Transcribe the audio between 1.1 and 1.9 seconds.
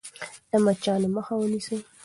مخه ونیسئ.